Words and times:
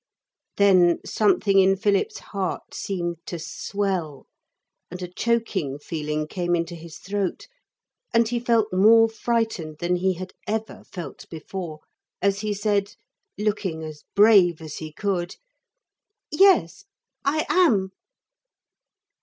Then 0.57 0.97
something 1.05 1.59
in 1.59 1.75
Philip's 1.75 2.17
heart 2.33 2.73
seemed 2.73 3.17
to 3.27 3.37
swell, 3.37 4.25
and 4.89 4.99
a 5.03 5.07
choking 5.07 5.77
feeling 5.77 6.27
came 6.27 6.55
into 6.55 6.73
his 6.73 6.97
throat, 6.97 7.47
and 8.11 8.27
he 8.27 8.39
felt 8.39 8.73
more 8.73 9.07
frightened 9.07 9.77
than 9.77 9.97
he 9.97 10.13
had 10.15 10.33
ever 10.47 10.83
felt 10.91 11.29
before, 11.29 11.81
as 12.19 12.39
he 12.41 12.51
said, 12.51 12.95
looking 13.37 13.83
as 13.83 14.03
brave 14.15 14.59
as 14.59 14.77
he 14.77 14.91
could: 14.91 15.35
'Yes. 16.31 16.83
I 17.23 17.45
am.' 17.47 17.91